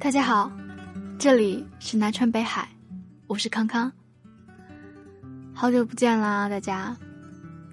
[0.00, 0.50] 大家好，
[1.18, 2.68] 这里是南川北海，
[3.26, 3.90] 我是康康。
[5.52, 6.96] 好久不见啦，大家。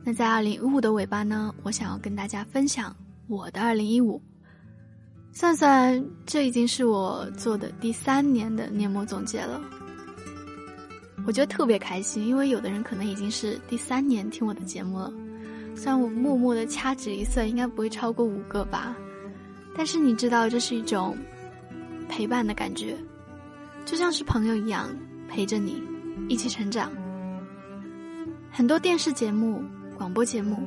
[0.04, 2.96] 那在二零一五的尾巴呢，我想要跟大家分享
[3.28, 4.20] 我的二零一五。
[5.34, 9.62] 算算，这已经是我做的第三年的年末总结了。
[11.28, 15.14] 我觉得特别开心，因为有的人可能已经是第三年听我的节目了。
[15.76, 18.98] 虽然我默默的掐指一算，应该不会超过五个吧。
[19.78, 21.16] 但是你知道，这是一种
[22.08, 22.98] 陪伴的感觉，
[23.86, 24.90] 就像是朋友一样
[25.28, 25.82] 陪着你
[26.30, 26.92] 一起成长。
[28.52, 29.62] 很多电视节目、
[29.98, 30.66] 广播节目，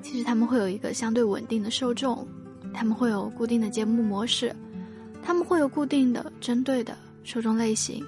[0.00, 2.26] 其实他们会有一个相对稳定的受众，
[2.72, 4.54] 他们会有固定的节目模式，
[5.22, 8.04] 他们会有固定的针对的受众类型。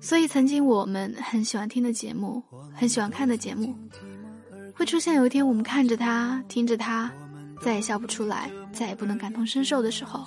[0.00, 2.42] 所以，曾经我们很喜欢听的节目，
[2.72, 3.74] 很喜欢看的节目，
[4.74, 7.10] 会出现有一天我们看着它，听着它。
[7.60, 10.24] 再也笑不出来，再也不能感同身受的时候，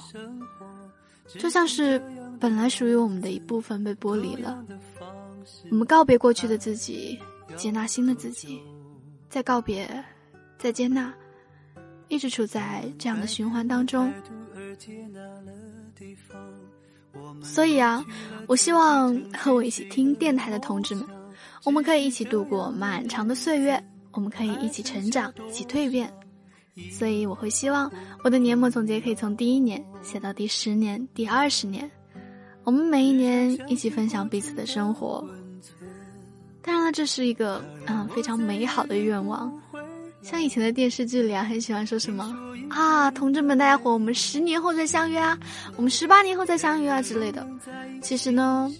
[1.40, 2.02] 就像是
[2.40, 4.64] 本来属于我们的一部分被剥离了。
[5.70, 7.18] 我们告别过去的自己，
[7.56, 8.62] 接纳新的自己，
[9.30, 9.90] 再告别，
[10.60, 11.14] 再接纳，
[12.10, 14.12] 一直处在这样的循环当中。
[17.42, 18.06] 所以啊，
[18.48, 21.08] 我希望和我一起听电台的同志们，
[21.64, 26.12] 我们可以一起度过漫长的岁月，我们可以一起成长，一起蜕变。
[26.92, 27.92] 所以我会希望
[28.24, 31.90] 我的年末总结可以从第一年写到第十年、第二十年，
[32.64, 35.24] 我们每一年一起分享彼此的生活。
[36.62, 39.52] 当然了，这是一个嗯非常美好的愿望，
[40.22, 42.34] 像以前的电视剧里啊，很喜欢说什么
[42.70, 45.38] 啊，同志们，大家伙，我们十年后再相约啊，
[45.76, 47.46] 我们十八年后再相约啊之类的。
[48.02, 48.72] 其实呢，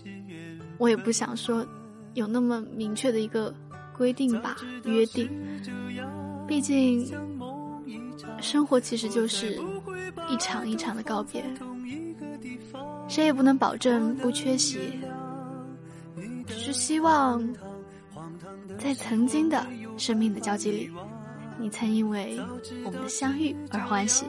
[0.78, 1.66] 我也不想说
[2.14, 3.54] 有那么明确的一个
[3.98, 5.30] 规定吧，约定，
[6.48, 7.12] 毕竟。
[8.40, 9.60] 生活其实就是
[10.30, 11.44] 一场一场的告别，
[13.08, 14.80] 谁也不能保证不缺席，
[16.48, 17.42] 只是希望
[18.80, 19.66] 在曾经的
[19.98, 20.92] 生命的交集里，
[21.60, 22.40] 你曾因为
[22.84, 24.26] 我们的相遇而欢喜。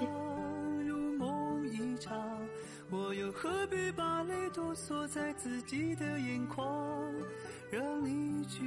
[7.71, 8.61] 让你去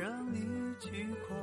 [0.00, 0.40] 让你
[0.80, 1.38] 去狂，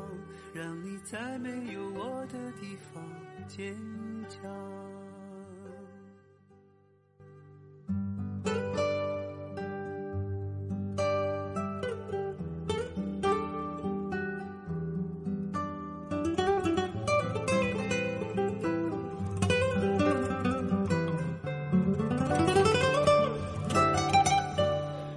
[0.51, 3.03] 让你在没有我的地方
[3.47, 3.71] 坚
[4.27, 4.41] 强。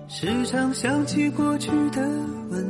[0.09, 2.03] 时常想起过去的
[2.51, 2.70] 温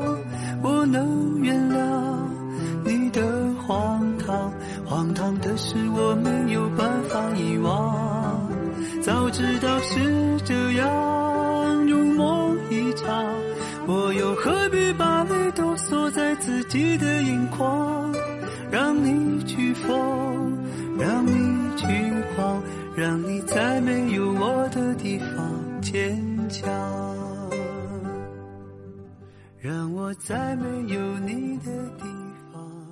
[30.15, 32.05] 在没有你的地
[32.51, 32.87] 方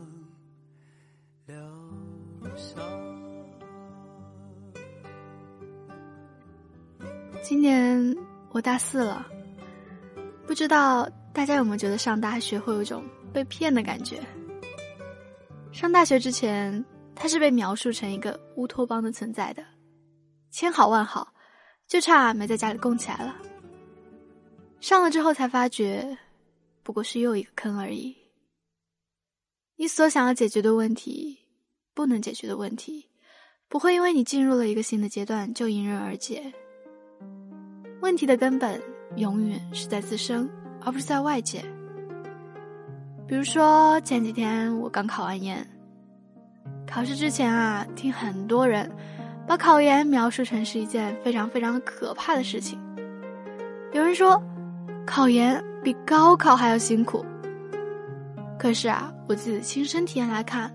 [1.45, 1.57] 疗
[2.55, 2.81] 伤。
[7.41, 8.15] 今年
[8.51, 9.25] 我大四了，
[10.45, 13.03] 不知道大家有没有觉得上大学会有一种
[13.33, 14.19] 被骗的感觉？
[15.71, 16.83] 上大学之前，
[17.15, 19.63] 他是被描述成一个乌托邦的存在的，
[20.51, 21.33] 千好万好，
[21.87, 23.35] 就差没在家里供起来了。
[24.79, 26.17] 上了之后才发觉。
[26.89, 28.17] 不过是又一个坑而已。
[29.75, 31.37] 你所想要解决的问题，
[31.93, 33.07] 不能解决的问题，
[33.67, 36.51] 不会因为你进入了一个新的阶段就迎刃而解。
[38.01, 38.81] 问题的根本
[39.17, 40.49] 永远是在自身，
[40.81, 41.63] 而不是在外界。
[43.27, 45.63] 比如说前几天我刚考完研，
[46.87, 48.91] 考试之前啊，听很多人
[49.47, 52.79] 把考研描述成是一件非常非常可怕的事情。
[53.93, 54.41] 有人说，
[55.05, 55.63] 考研。
[55.83, 57.25] 比高考还要辛苦。
[58.57, 60.69] 可是啊，我自己的亲身体验来看，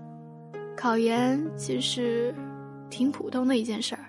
[0.75, 2.33] 考研其实
[2.89, 4.05] 挺普通的一件事儿。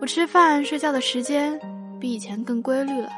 [0.00, 1.58] 我吃饭睡觉的时间
[1.98, 3.10] 比以前更规律了，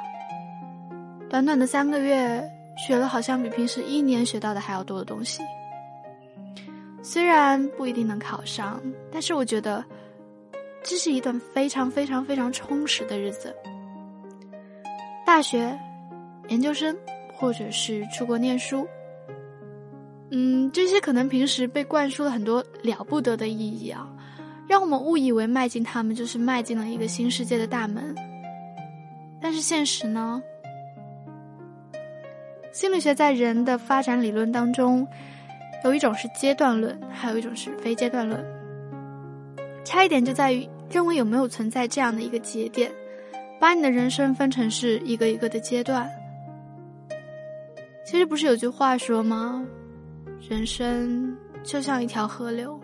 [1.28, 2.42] 短短的三个月，
[2.86, 5.42] 学了好像比平时一年学到的还要多的东西。
[7.02, 8.80] 虽然不一定能考上，
[9.10, 9.84] 但是我觉得
[10.82, 13.54] 这是一段非常非常非常充实的日子。
[15.26, 15.78] 大学、
[16.50, 16.96] 研究生，
[17.34, 18.86] 或者是出国念书，
[20.30, 24.06] 嗯，这些可能平时被灌输了很多了不得的意义啊，
[24.68, 28.14] 让我们误以为迈进他们就是迈进了一个新世界的大门。
[29.40, 30.42] 但是现实呢？
[32.72, 35.06] 心理学在人的发展理论当中。
[35.82, 38.44] 有一种是阶段论，还有一种是非阶段论。
[39.82, 42.92] 差一点就在于认为有没有存在这样的一个节点，
[43.58, 46.06] 把你的人生分成是一个一个的阶段。
[48.04, 49.64] 其实不是有句话说吗？
[50.48, 52.80] 人生就像一条河流。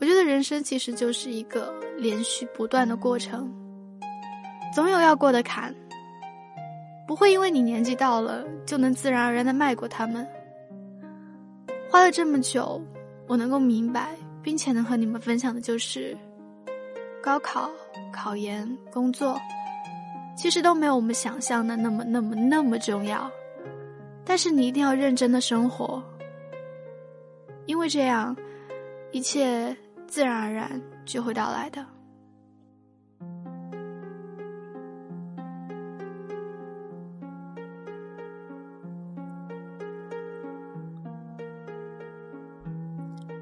[0.00, 3.52] 我觉得人生其实就是一个连续不断的过程，
[4.74, 5.72] 总有要过的坎，
[7.06, 10.26] 不会因为你年纪到了就能自然而然的迈过他们。
[11.88, 12.82] 花了这么久，
[13.28, 16.16] 我能够明白，并且能和你们分享的就是，
[17.22, 17.70] 高考、
[18.10, 19.38] 考研、工作，
[20.36, 23.30] 其实都没有我们想象的那么、那么、那么重要。
[24.24, 26.02] 但是你一定要认真的生活，
[27.66, 28.34] 因为这样，
[29.10, 29.76] 一切
[30.06, 31.84] 自然而然就会到来的。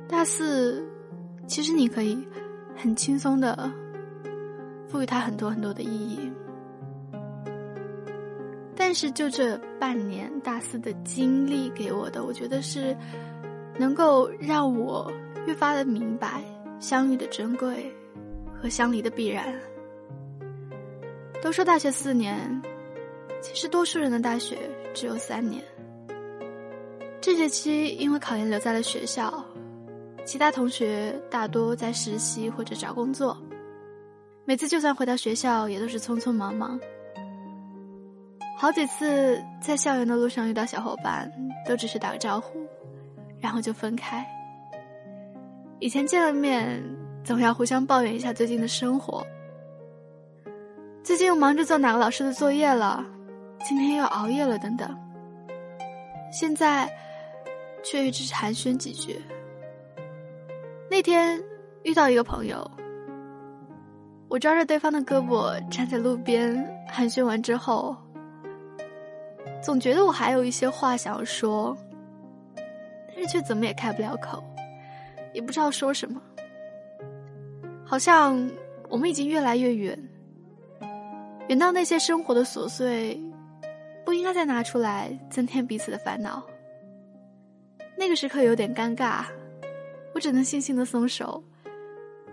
[0.09, 0.85] 大四，
[1.47, 2.27] 其实你可以
[2.77, 3.71] 很轻松的
[4.89, 6.31] 赋予它很多很多的意义，
[8.91, 12.97] 但是就这半年大四的经历给我的，我觉得是
[13.79, 15.09] 能够让我
[15.47, 16.43] 越发的明白
[16.81, 17.89] 相遇的珍贵
[18.53, 19.55] 和相离的必然。
[21.41, 22.61] 都说大学四年，
[23.41, 24.59] 其实多数人的大学
[24.93, 25.63] 只有三年。
[27.21, 29.33] 这学期因为考研留在了学校。
[30.25, 33.41] 其他同学大多在实习或者找工作，
[34.45, 36.77] 每次就算回到学校，也都是匆匆忙忙。
[38.61, 41.33] 好几次在校园的路上遇到小伙伴，
[41.67, 42.59] 都只是打个招呼，
[43.41, 44.23] 然后就分开。
[45.79, 46.79] 以前见了面，
[47.25, 49.27] 总要互相抱怨一下最近的生活，
[51.03, 53.03] 最近又忙着做哪个老师的作业了，
[53.65, 54.95] 今天又熬夜了等等。
[56.31, 56.87] 现在，
[57.83, 59.19] 却也只是寒暄几句。
[60.91, 61.43] 那天
[61.83, 62.71] 遇到一个朋友，
[64.29, 67.97] 我抓着对方的胳膊站在路边寒暄完之后，
[69.63, 71.77] 总觉得我还有一些话想要说，
[73.09, 74.43] 但是却怎么也开不了口，
[75.33, 76.21] 也不知道说什么。
[77.85, 78.51] 好像
[78.89, 80.09] 我们已经越来越远，
[81.49, 83.21] 远到那些生活的琐碎，
[84.05, 86.43] 不应该再拿出来增添彼此的烦恼。
[87.97, 89.25] 那个时刻有点尴尬。
[90.13, 91.43] 我只能悻悻的松手，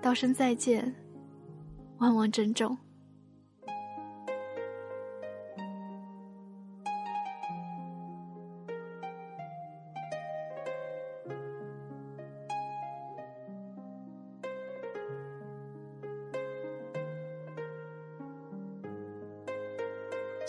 [0.01, 0.95] 道声再见，
[1.99, 2.75] 万望珍重。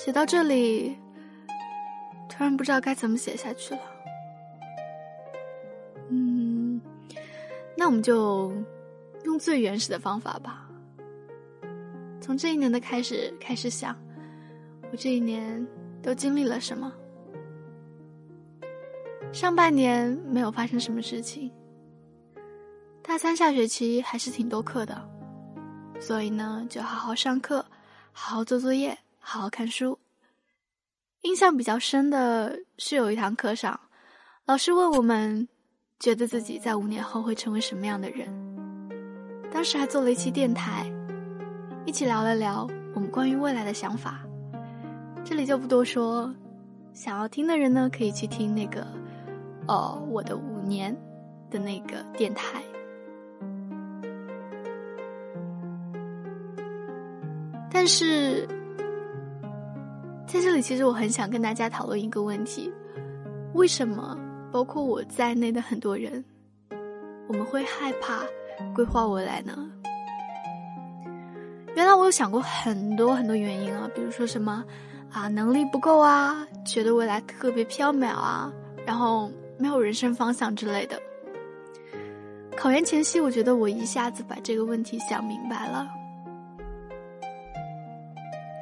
[0.08, 0.96] 写到这里，
[2.30, 3.80] 突然不知道该怎么写下去了。
[6.08, 6.80] 嗯
[7.76, 8.50] 那我们就
[9.24, 10.66] 用最原始的方法吧。
[12.22, 13.94] 从这一年的开始开始想，
[14.90, 15.62] 我这一年
[16.02, 16.90] 都经历了什么？
[19.30, 21.52] 上半年没有发生什么事情。
[23.02, 25.06] 大三下学期还是挺多课的，
[26.00, 27.62] 所以呢，就好好上课，
[28.10, 28.98] 好好做作业，
[29.30, 29.98] 好好看书。
[31.20, 33.78] 印象比较深的是有一堂课上，
[34.46, 35.46] 老师问我们。
[35.98, 38.26] 觉得自己在五年后会成为什么样的人？
[39.50, 40.90] 当时还做了一期电台，
[41.84, 44.24] 一起聊了聊我们关于未来的想法。
[45.24, 46.32] 这里就不多说，
[46.94, 48.86] 想要听的人呢，可以去听那个，
[49.66, 50.96] 哦，我的五年
[51.50, 52.62] 的那个电台。
[57.70, 58.48] 但是
[60.28, 62.70] 在这里，其实我很想跟大家讨论一个问题：
[63.54, 64.14] 为什么？
[64.52, 66.22] 包括我在内的很多人，
[67.28, 68.20] 我们会害怕
[68.74, 69.70] 规划未来呢。
[71.74, 74.62] 原来我有想过很多很多原因啊，比如说什么
[75.10, 78.52] 啊能力不够啊，觉得未来特别缥缈啊，
[78.86, 81.00] 然后没有人生方向之类的。
[82.54, 85.88] 考研前夕，我觉得我一下子把这个问题想明白了。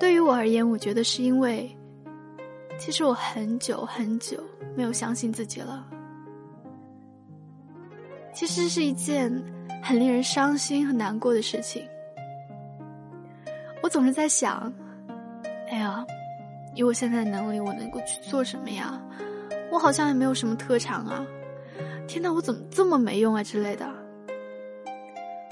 [0.06, 1.68] 对于我而言，我觉得是因为
[2.78, 4.40] 其实我很久很久
[4.76, 5.84] 没有相信自己了。
[8.32, 9.28] 其实是一件
[9.82, 11.84] 很令人伤心和难过的事情。
[13.82, 14.72] 我总是在想，
[15.72, 16.06] 哎呀，
[16.76, 19.02] 以我现在的能力，我能够去做什么呀？
[19.72, 21.26] 我好像也没有什么特长啊！
[22.06, 23.84] 天哪，我怎么这么没用啊之类的。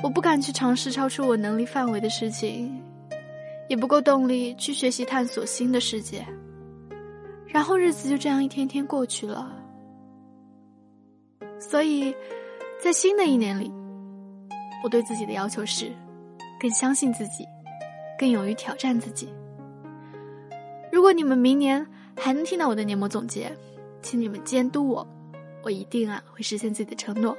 [0.04, 2.80] 我不敢去尝试超出我能力范围的事情，
[3.74, 6.24] 也不够动力去学习探索新的世界。
[7.44, 9.50] 然后日子就这样一天天过去了。
[11.58, 12.14] 所以，
[12.80, 13.72] 在新的一年里，
[14.84, 15.90] 我对自己的要求是：
[16.60, 17.44] 更相信自己，
[18.16, 19.28] 更勇于挑战自己。
[20.92, 21.84] 如果你们明年
[22.16, 23.50] 还能听到我的年末总结，
[24.02, 25.04] 请你们监督我，
[25.64, 27.36] 我一定啊会实现自己的承诺，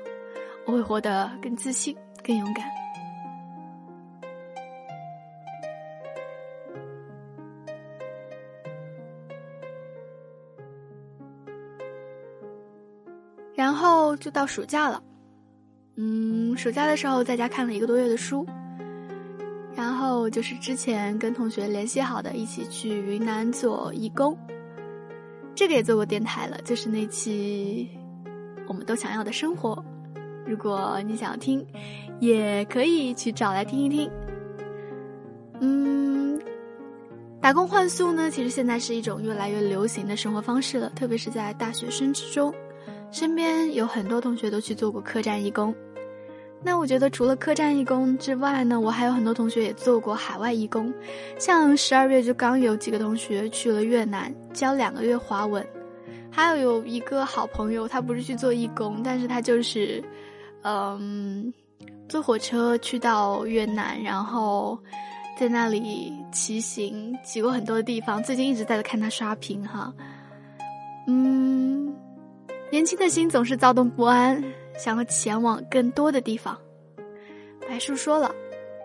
[0.65, 2.65] 我会活得更自信、更勇敢。
[14.17, 15.01] 就到暑假了，
[15.97, 18.45] 嗯，暑假的时候在家看了一个多月的书，
[19.75, 24.37] 然后就是之前跟同学联系好的，一起去云南做义工。
[25.53, 27.89] 这个也做过电台了，就是那期
[28.67, 29.81] 我们都想要的生活。
[30.45, 31.65] 如果你想要听，
[32.19, 34.11] 也可以去找来听一听。
[35.61, 36.37] 嗯，
[37.41, 42.53] 打工换宿呢，其实现在是一种越来越流行的生活方式了，特别是在大学生之中，
[43.15, 45.73] 身边有很多同学都去做过客栈义工。
[46.61, 50.93] 那我觉得除了客栈义工之外呢，我还有很多同学也做过海外义工，
[51.39, 55.65] 像十二月就刚有几个同学去了越南教两个月华文，
[56.29, 60.03] 还有有一个好朋友，他不是去做义工，但是他就是，
[60.63, 61.53] 嗯，
[62.09, 64.77] 坐火车去到越南，然后
[65.39, 68.21] 在那里骑行，骑过很多的地方。
[68.21, 69.93] 最近一直在看他刷屏哈，
[71.07, 71.34] 嗯，
[72.75, 74.43] 年轻的心总是躁动不安。
[74.77, 76.59] 想要前往更多的地方，
[77.69, 78.29] 白树说了，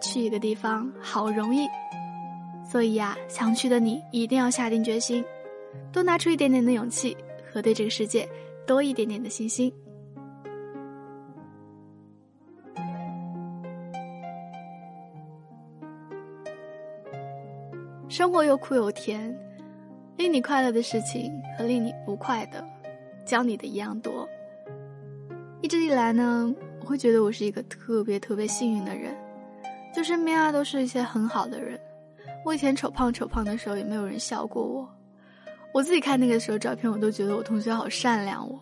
[0.00, 1.66] 去一个地方好容易，
[2.64, 5.24] 所以呀，想去的你一定要下定决心，
[5.92, 7.16] 多拿出一点点的勇气
[7.52, 8.28] 和对这个世界
[8.64, 9.72] 多一点点的信心。
[18.08, 19.36] 生活有苦有甜，
[20.16, 22.64] 令你快乐的事情和令你不快的，
[23.24, 24.28] 教你的一样多。
[25.62, 29.14] 一直以来呢，我会觉得我是一个特别特别幸运的人，
[29.94, 31.78] 就身边啊都是一些很好的人。
[32.44, 34.88] 我以前丑胖丑胖的时候也没有人笑过我，
[35.74, 38.58] 我自己看那个时候照片，我都觉得我同学好善良我。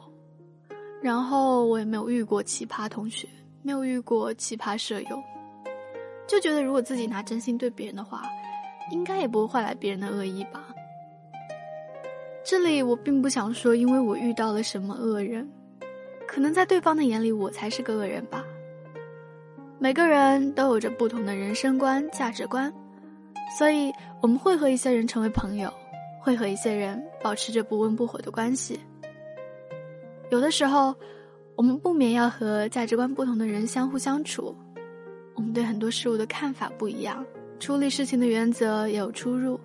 [1.00, 3.28] 然后我也没有遇过奇葩同学，
[3.62, 5.22] 没有遇过奇葩舍友，
[6.26, 8.24] 就觉得如果自己拿真心对别人的话，
[8.90, 10.67] 应该也不会换来别人的恶意吧。
[12.50, 15.46] 这里我并不想说，因为我遇到了什么恶人。
[16.26, 18.42] 可能在对方的眼里，我才是个恶人吧。
[19.78, 22.72] 每个人都有着不同的人生观、价值观，
[23.58, 25.70] 所以我们会和一些人成为朋友，
[26.22, 28.80] 会和一些人保持着不温不火的关系。
[30.30, 30.94] 有的时候，
[31.54, 34.56] 我们不免要和价值观不同的人相互相处。
[35.34, 37.22] 我们对很多事物的看法不一样，
[37.60, 39.60] 处理事情的原则也有出入。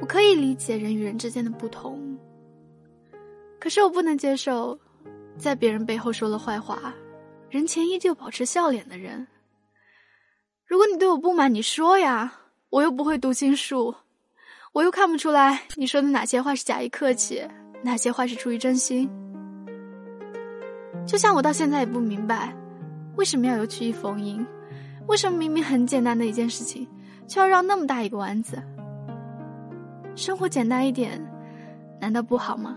[0.00, 2.18] 我可以理解人与人之间的不同，
[3.58, 4.78] 可是我不能接受。
[5.36, 6.92] 在别人背后说了坏话，
[7.48, 9.24] 人前依旧保持笑脸的人。
[10.66, 12.32] 如果你对我不满，你说呀，
[12.70, 13.94] 我又不会读心术，
[14.72, 17.40] 我又看不出来你说的哪些话是假意客气，
[17.84, 19.08] 哪些话是出于真心。
[21.06, 22.52] 就像我到现在也不明白，
[23.16, 24.44] 为什么要有曲意逢迎？
[25.06, 26.84] 为什么明明很简单的一件事情，
[27.28, 28.60] 却要绕那么大一个弯子？
[30.18, 31.24] 生活简单一点，
[32.00, 32.76] 难道不好吗？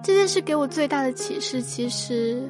[0.00, 2.48] 这件事给我最大的启示，其实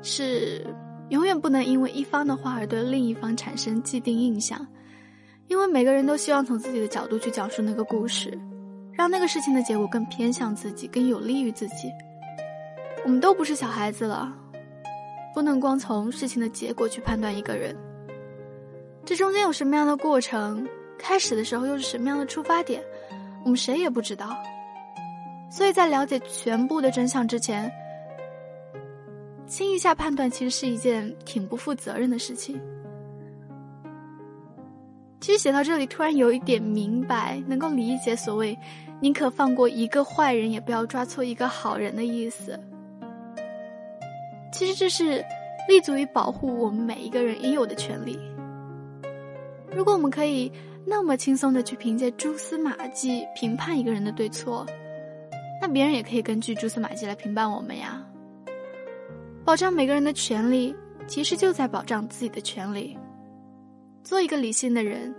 [0.00, 0.66] 是
[1.10, 4.66] 永远不能因为一方的话而对另一方产生既定印象，
[5.48, 8.40] 因为每个人都希望从自己的角度去讲述那个故事，
[8.94, 11.92] 让那个事情的结果更偏向自己，更有利于自己。
[13.04, 14.32] 我们都不是小孩子了，
[15.34, 17.76] 不能光从事情的结果去判断一个人。
[19.04, 20.66] 这中间有什么样的过程，
[20.96, 22.82] 开始的时候又是什么样的出发点，
[23.44, 24.36] 我们谁也不知道。
[25.50, 27.70] 所以在了解全部的真相之前，
[29.46, 32.60] 轻易下判断，其实是一件挺不负责任的事情。
[35.20, 38.58] 其实写到这里，突然有一点明白，能够理解所谓
[39.00, 42.58] “宁可放过一个坏人，也不要抓错一个好人”的意思。
[44.52, 45.24] 其实这是
[45.68, 48.18] 立足于保护我们每一个人应有的权利。
[49.74, 50.50] 如果我们可以
[50.84, 54.66] 那么轻松的去凭借蛛丝马迹评判一个人的对错，
[55.60, 58.04] 那别人也可以根据蛛丝马迹来评判我们呀。
[59.44, 60.74] 保障每个人的权利，
[61.06, 62.96] 其实就在保障自己的权利。
[64.04, 65.14] 做一个理性的人，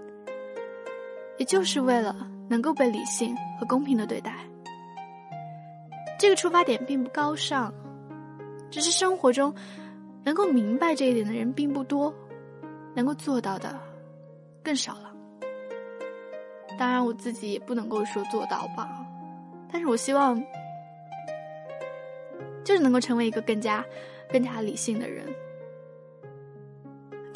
[1.38, 2.16] 也就是为了
[2.50, 4.36] 能够被理性和公平的对待。
[6.20, 7.74] 这个出发点并不高尚，
[8.70, 9.54] 只是生活中
[10.24, 12.14] 能够明白这一点的人并不多，
[12.94, 13.80] 能够做到的
[14.64, 15.14] 更少了。
[16.80, 19.06] 当然，我自己也不能够说做到吧，
[19.72, 20.42] 但是我希望，
[22.64, 23.84] 就是能够成为一个更加。
[24.32, 25.24] 更加理性的人，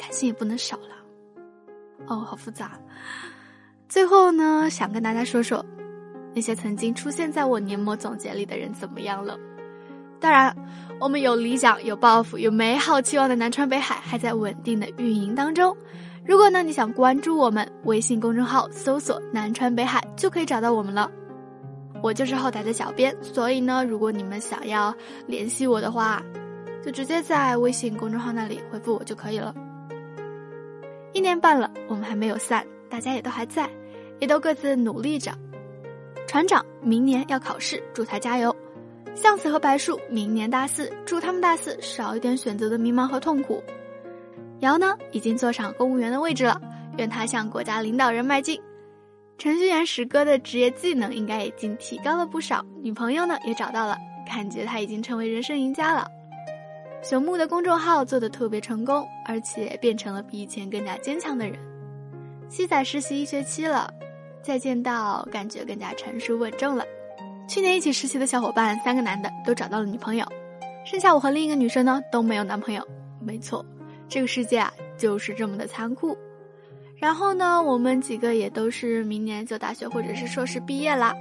[0.00, 0.96] 开心也不能少了。
[2.08, 2.72] 哦，好复杂。
[3.88, 5.64] 最后呢，想跟大家说说，
[6.34, 9.38] 那些曾经出现在我年末总结里的人怎么样了？
[10.18, 10.52] 当然，
[10.98, 15.76] 我们有理想、有抱负、有美好期望的南川北海还在稳定的运营当中。
[16.28, 21.10] 如果呢你想关注我们，微信公众号搜索“南川北海”就可以找到我们了。
[22.02, 24.94] 我就是后台的小编，所以呢，如果你们想要
[25.26, 26.22] 联系我的话。
[26.80, 29.52] 就直接在微信公众号那里回复我就可以了。
[31.12, 33.68] 一年半了，我们还没有散，大家也都还在，
[34.20, 35.32] 也都各自努力着。
[36.26, 38.54] 船长明年要考试，祝他加油。
[39.14, 43.62] 向子和白树明年大四，祝他们大四少一点选择的迷茫和痛苦。
[44.60, 46.60] 瑶呢，已经坐上公务员的位置了，
[46.96, 48.60] 愿他向国家领导人迈进。
[49.38, 53.96] 程序员石哥的职业技能应该已经提高了不少，女朋友呢也找到了，
[54.26, 56.08] 感觉他已经成为人生赢家了。
[57.00, 61.56] 熊木的公众号做的特别成功，而且变成了比以前更加坚强的人。
[62.48, 63.88] 七仔实习一学期了，
[64.42, 66.84] 再见到感觉更加成熟稳重了。
[67.46, 70.26] 去年一起实习的小伙伴，三个男的都找到了女朋友，
[70.84, 72.82] 剩下我和另一个女生呢都没有男朋友。
[73.20, 73.64] 没错，
[74.08, 76.16] 这个世界啊就是这么的残酷。
[76.96, 81.14] 然后呢，我们几个也都是明年就大学或者是硕士毕业啦。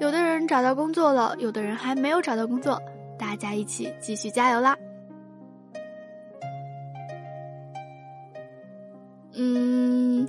[0.00, 2.80] 有的人找到工作了，有的人还没有找到工作，
[3.18, 4.76] 大家一起继续加油啦！
[9.36, 10.28] 嗯，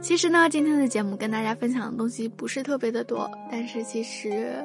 [0.00, 4.56] 其实呢，今天的节目跟大家分享的东西不是特别的多，但是其实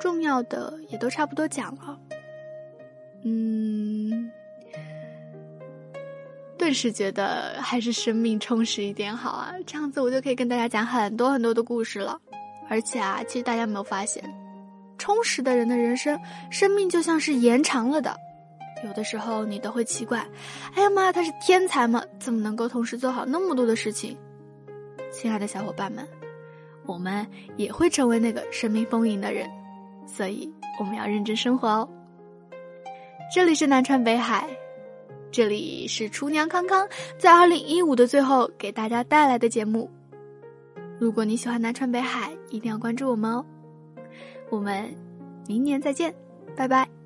[0.00, 1.98] 重要的也都差不多讲了。
[3.24, 4.30] 嗯，
[6.58, 12.20] 顿时觉得还是生命充实一点好啊，这样子我就可以跟大家讲很多很多的故事了。
[12.68, 14.22] 而且啊，其实大家有没有发现，
[14.98, 18.14] 充实的人的人生，生命就像是延长了的。
[18.84, 20.18] 有的时候你都会奇怪，
[20.74, 22.02] 哎呀妈，他是天才吗？
[22.18, 24.16] 怎么能够同时做好那么多的事情？
[25.10, 26.06] 亲爱的小伙伴们，
[26.84, 29.48] 我们也会成为那个生命丰盈的人，
[30.06, 31.88] 所以我们要认真生活哦。
[33.34, 34.46] 这里是南川北海，
[35.30, 36.88] 这里是厨娘康康
[37.18, 39.90] 在二零一五的最后给大家带来的节目。
[40.98, 43.44] 如果你喜欢南川北海，一定要关注我们哦。
[44.50, 44.92] 我们
[45.46, 46.14] 明年再见，
[46.56, 46.97] 拜拜。